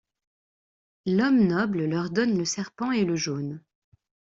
[1.05, 3.61] L’homme noble leur donne le serpent et le jaune.